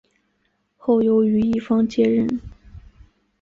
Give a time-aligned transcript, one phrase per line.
[0.77, 2.41] 后由于一方接任。